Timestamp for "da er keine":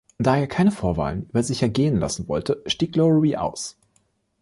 0.17-0.71